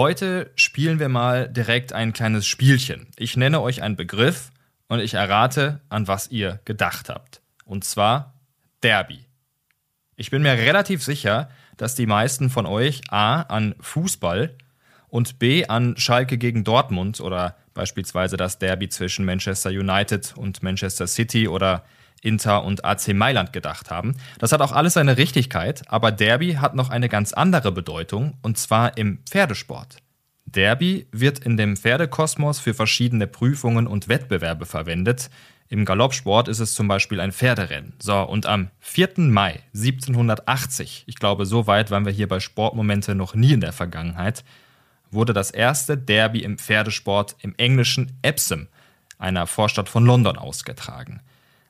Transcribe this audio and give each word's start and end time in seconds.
Heute 0.00 0.50
spielen 0.56 0.98
wir 0.98 1.10
mal 1.10 1.46
direkt 1.46 1.92
ein 1.92 2.14
kleines 2.14 2.46
Spielchen. 2.46 3.08
Ich 3.18 3.36
nenne 3.36 3.60
euch 3.60 3.82
einen 3.82 3.96
Begriff 3.96 4.50
und 4.88 4.98
ich 4.98 5.12
errate, 5.12 5.82
an 5.90 6.08
was 6.08 6.30
ihr 6.30 6.58
gedacht 6.64 7.10
habt. 7.10 7.42
Und 7.66 7.84
zwar 7.84 8.32
Derby. 8.82 9.26
Ich 10.16 10.30
bin 10.30 10.40
mir 10.40 10.52
relativ 10.52 11.04
sicher, 11.04 11.50
dass 11.76 11.96
die 11.96 12.06
meisten 12.06 12.48
von 12.48 12.64
euch 12.64 13.02
A 13.10 13.42
an 13.42 13.74
Fußball 13.78 14.56
und 15.08 15.38
B 15.38 15.66
an 15.66 15.98
Schalke 15.98 16.38
gegen 16.38 16.64
Dortmund 16.64 17.20
oder 17.20 17.58
beispielsweise 17.74 18.38
das 18.38 18.58
Derby 18.58 18.88
zwischen 18.88 19.26
Manchester 19.26 19.68
United 19.68 20.34
und 20.34 20.62
Manchester 20.62 21.08
City 21.08 21.46
oder 21.46 21.84
Inter 22.20 22.64
und 22.64 22.84
AC 22.84 23.14
Mailand 23.14 23.52
gedacht 23.52 23.90
haben. 23.90 24.16
Das 24.38 24.52
hat 24.52 24.60
auch 24.60 24.72
alles 24.72 24.94
seine 24.94 25.16
Richtigkeit, 25.16 25.82
aber 25.88 26.12
Derby 26.12 26.54
hat 26.54 26.74
noch 26.74 26.90
eine 26.90 27.08
ganz 27.08 27.32
andere 27.32 27.72
Bedeutung 27.72 28.34
und 28.42 28.58
zwar 28.58 28.96
im 28.96 29.18
Pferdesport. 29.28 29.96
Derby 30.46 31.06
wird 31.12 31.38
in 31.40 31.56
dem 31.56 31.76
Pferdekosmos 31.76 32.58
für 32.58 32.74
verschiedene 32.74 33.26
Prüfungen 33.26 33.86
und 33.86 34.08
Wettbewerbe 34.08 34.66
verwendet. 34.66 35.30
Im 35.68 35.84
Galoppsport 35.84 36.48
ist 36.48 36.58
es 36.58 36.74
zum 36.74 36.88
Beispiel 36.88 37.20
ein 37.20 37.30
Pferderennen. 37.30 37.94
So, 38.00 38.20
und 38.22 38.46
am 38.46 38.70
4. 38.80 39.10
Mai 39.18 39.60
1780, 39.72 41.04
ich 41.06 41.14
glaube, 41.14 41.46
so 41.46 41.68
weit 41.68 41.92
waren 41.92 42.04
wir 42.04 42.12
hier 42.12 42.26
bei 42.26 42.40
Sportmomente 42.40 43.14
noch 43.14 43.34
nie 43.34 43.52
in 43.52 43.60
der 43.60 43.72
Vergangenheit, 43.72 44.44
wurde 45.12 45.32
das 45.32 45.52
erste 45.52 45.96
Derby 45.96 46.40
im 46.40 46.58
Pferdesport 46.58 47.36
im 47.40 47.54
englischen 47.56 48.18
Epsom, 48.22 48.66
einer 49.18 49.46
Vorstadt 49.46 49.88
von 49.88 50.04
London, 50.04 50.36
ausgetragen. 50.36 51.20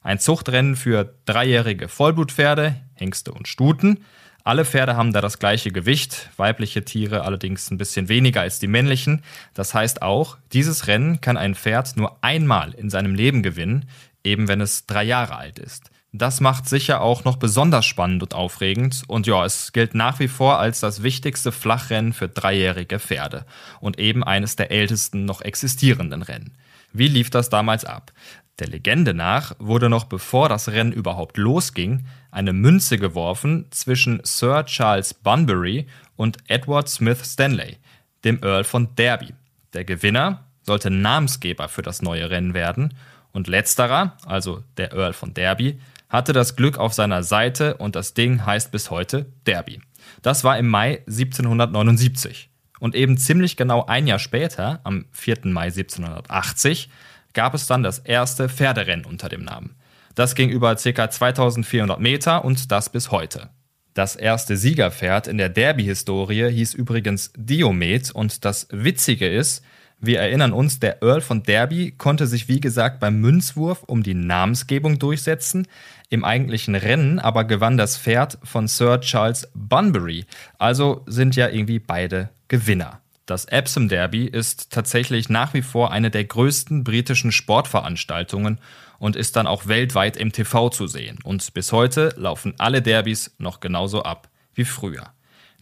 Ein 0.02 0.18
Zuchtrennen 0.18 0.76
für 0.76 1.14
dreijährige 1.26 1.88
Vollblutpferde, 1.88 2.76
Hengste 2.94 3.32
und 3.32 3.48
Stuten. 3.48 4.04
Alle 4.44 4.64
Pferde 4.64 4.96
haben 4.96 5.12
da 5.12 5.20
das 5.20 5.38
gleiche 5.38 5.70
Gewicht, 5.70 6.30
weibliche 6.38 6.86
Tiere 6.86 7.22
allerdings 7.24 7.70
ein 7.70 7.76
bisschen 7.76 8.08
weniger 8.08 8.40
als 8.40 8.58
die 8.58 8.66
männlichen. 8.66 9.22
Das 9.52 9.74
heißt 9.74 10.00
auch, 10.00 10.38
dieses 10.52 10.86
Rennen 10.86 11.20
kann 11.20 11.36
ein 11.36 11.54
Pferd 11.54 11.98
nur 11.98 12.16
einmal 12.22 12.72
in 12.72 12.88
seinem 12.88 13.14
Leben 13.14 13.42
gewinnen, 13.42 13.90
eben 14.24 14.48
wenn 14.48 14.62
es 14.62 14.86
drei 14.86 15.04
Jahre 15.04 15.36
alt 15.36 15.58
ist. 15.58 15.90
Das 16.12 16.40
macht 16.40 16.68
sicher 16.68 17.02
auch 17.02 17.24
noch 17.24 17.36
besonders 17.36 17.84
spannend 17.84 18.22
und 18.22 18.34
aufregend 18.34 19.02
und 19.06 19.26
ja, 19.26 19.44
es 19.44 19.72
gilt 19.72 19.94
nach 19.94 20.18
wie 20.18 20.26
vor 20.26 20.58
als 20.58 20.80
das 20.80 21.02
wichtigste 21.02 21.52
Flachrennen 21.52 22.14
für 22.14 22.26
dreijährige 22.26 22.98
Pferde 22.98 23.44
und 23.80 23.98
eben 23.98 24.24
eines 24.24 24.56
der 24.56 24.72
ältesten 24.72 25.26
noch 25.26 25.42
existierenden 25.42 26.22
Rennen. 26.22 26.56
Wie 26.92 27.06
lief 27.06 27.30
das 27.30 27.48
damals 27.48 27.84
ab? 27.84 28.12
Der 28.58 28.68
Legende 28.68 29.14
nach 29.14 29.54
wurde 29.58 29.88
noch 29.88 30.04
bevor 30.04 30.48
das 30.48 30.68
Rennen 30.68 30.92
überhaupt 30.92 31.38
losging, 31.38 32.06
eine 32.30 32.52
Münze 32.52 32.98
geworfen 32.98 33.66
zwischen 33.70 34.20
Sir 34.22 34.64
Charles 34.66 35.14
Bunbury 35.14 35.86
und 36.16 36.38
Edward 36.46 36.88
Smith 36.88 37.24
Stanley, 37.24 37.78
dem 38.24 38.42
Earl 38.42 38.64
von 38.64 38.94
Derby. 38.96 39.32
Der 39.72 39.84
Gewinner 39.84 40.44
sollte 40.62 40.90
Namensgeber 40.90 41.68
für 41.68 41.82
das 41.82 42.02
neue 42.02 42.28
Rennen 42.28 42.52
werden 42.52 42.94
und 43.32 43.48
letzterer, 43.48 44.16
also 44.26 44.62
der 44.76 44.92
Earl 44.92 45.12
von 45.14 45.32
Derby, 45.32 45.80
hatte 46.10 46.32
das 46.32 46.56
Glück 46.56 46.76
auf 46.76 46.92
seiner 46.92 47.22
Seite 47.22 47.76
und 47.76 47.96
das 47.96 48.14
Ding 48.14 48.44
heißt 48.44 48.72
bis 48.72 48.90
heute 48.90 49.26
Derby. 49.46 49.80
Das 50.22 50.44
war 50.44 50.58
im 50.58 50.68
Mai 50.68 50.98
1779. 51.06 52.50
Und 52.80 52.94
eben 52.94 53.16
ziemlich 53.18 53.56
genau 53.56 53.84
ein 53.86 54.06
Jahr 54.06 54.18
später, 54.18 54.80
am 54.84 55.04
4. 55.12 55.38
Mai 55.44 55.66
1780, 55.66 56.88
gab 57.34 57.54
es 57.54 57.66
dann 57.66 57.82
das 57.82 57.98
erste 57.98 58.48
Pferderennen 58.48 59.04
unter 59.04 59.28
dem 59.28 59.44
Namen. 59.44 59.76
Das 60.14 60.34
ging 60.34 60.50
über 60.50 60.74
ca. 60.74 61.10
2400 61.10 62.00
Meter 62.00 62.44
und 62.44 62.70
das 62.70 62.90
bis 62.90 63.10
heute. 63.10 63.50
Das 63.94 64.16
erste 64.16 64.56
Siegerpferd 64.56 65.26
in 65.26 65.38
der 65.38 65.48
Derby-Historie 65.48 66.50
hieß 66.50 66.74
übrigens 66.74 67.32
Diomed 67.36 68.12
und 68.12 68.44
das 68.44 68.68
Witzige 68.70 69.28
ist, 69.28 69.64
wir 70.02 70.20
erinnern 70.20 70.54
uns, 70.54 70.80
der 70.80 71.02
Earl 71.02 71.20
von 71.20 71.42
Derby 71.42 71.92
konnte 71.92 72.26
sich 72.26 72.48
wie 72.48 72.60
gesagt 72.60 73.00
beim 73.00 73.20
Münzwurf 73.20 73.82
um 73.82 74.02
die 74.02 74.14
Namensgebung 74.14 74.98
durchsetzen, 74.98 75.66
im 76.08 76.24
eigentlichen 76.24 76.74
Rennen 76.74 77.18
aber 77.18 77.44
gewann 77.44 77.76
das 77.76 77.98
Pferd 77.98 78.38
von 78.42 78.66
Sir 78.66 79.02
Charles 79.02 79.50
Bunbury, 79.54 80.24
also 80.58 81.02
sind 81.06 81.36
ja 81.36 81.48
irgendwie 81.48 81.80
beide 81.80 82.30
Gewinner. 82.48 83.02
Das 83.30 83.44
Epsom 83.44 83.88
Derby 83.88 84.24
ist 84.24 84.72
tatsächlich 84.72 85.28
nach 85.28 85.54
wie 85.54 85.62
vor 85.62 85.92
eine 85.92 86.10
der 86.10 86.24
größten 86.24 86.82
britischen 86.82 87.30
Sportveranstaltungen 87.30 88.58
und 88.98 89.14
ist 89.14 89.36
dann 89.36 89.46
auch 89.46 89.68
weltweit 89.68 90.16
im 90.16 90.32
TV 90.32 90.68
zu 90.68 90.88
sehen. 90.88 91.20
Und 91.22 91.54
bis 91.54 91.70
heute 91.70 92.12
laufen 92.16 92.54
alle 92.58 92.82
Derbys 92.82 93.36
noch 93.38 93.60
genauso 93.60 94.02
ab 94.02 94.28
wie 94.54 94.64
früher. 94.64 95.10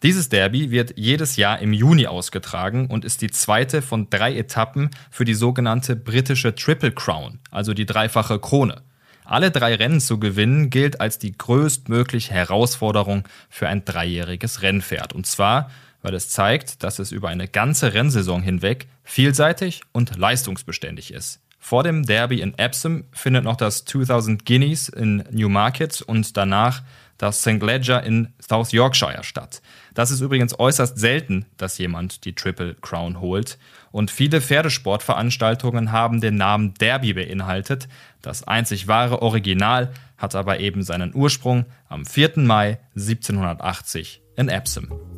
Dieses 0.03 0.31
Derby 0.31 0.71
wird 0.71 0.95
jedes 0.97 1.37
Jahr 1.37 1.59
im 1.59 1.75
Juni 1.75 2.07
ausgetragen 2.07 2.87
und 2.87 3.05
ist 3.05 3.21
die 3.21 3.31
zweite 3.31 3.83
von 3.83 4.09
drei 4.09 4.34
Etappen 4.34 4.89
für 5.11 5.27
die 5.27 5.34
sogenannte 5.34 5.95
britische 5.95 6.55
Triple 6.55 6.93
Crown, 6.93 7.39
also 7.51 7.75
die 7.75 7.84
dreifache 7.84 8.39
Krone. 8.39 8.81
Alle 9.27 9.51
drei 9.51 9.75
Rennen 9.75 10.01
zu 10.01 10.19
gewinnen 10.19 10.71
gilt 10.71 11.03
als 11.03 11.19
die 11.19 11.37
größtmögliche 11.37 12.33
Herausforderung 12.33 13.25
für 13.51 13.69
ein 13.69 13.84
dreijähriges 13.84 14.62
Rennpferd. 14.62 15.12
Und 15.12 15.27
zwar 15.27 15.71
weil 16.03 16.14
es 16.14 16.31
zeigt, 16.31 16.82
dass 16.82 16.98
es 16.98 17.12
über 17.12 17.28
eine 17.28 17.48
ganze 17.48 17.94
Rennsaison 17.94 18.42
hinweg 18.42 18.86
vielseitig 19.04 19.82
und 19.92 20.16
leistungsbeständig 20.16 21.12
ist. 21.12 21.41
Vor 21.59 21.82
dem 21.82 22.04
Derby 22.04 22.41
in 22.41 22.56
Epsom 22.56 23.04
findet 23.12 23.44
noch 23.44 23.56
das 23.56 23.84
2000 23.84 24.47
Guineas 24.47 24.88
in 24.88 25.25
Newmarket 25.31 26.03
und 26.03 26.36
danach 26.36 26.82
das 27.19 27.41
St. 27.41 27.60
Ledger 27.60 28.03
in 28.04 28.32
South 28.41 28.72
Yorkshire 28.72 29.25
statt. 29.25 29.60
Das 29.92 30.10
ist 30.12 30.20
übrigens 30.20 30.59
äußerst 30.59 30.97
selten, 30.97 31.47
dass 31.56 31.76
jemand 31.76 32.25
die 32.25 32.34
Triple 32.34 32.76
Crown 32.80 33.20
holt. 33.20 33.59
Und 33.91 34.10
viele 34.10 34.41
Pferdesportveranstaltungen 34.41 35.91
haben 35.91 36.20
den 36.20 36.36
Namen 36.36 36.75
Derby 36.75 37.15
beinhaltet. 37.15 37.88
Das 38.22 38.47
einzig 38.47 38.86
wahre 38.86 39.20
Original 39.20 39.92
hat 40.16 40.36
aber 40.36 40.60
eben 40.60 40.82
seinen 40.82 41.15
Ursprung 41.15 41.66
am 41.88 42.06
4. 42.06 42.32
Mai 42.36 42.78
1780 42.94 44.22
in 44.36 44.48
Epsom. 44.48 45.18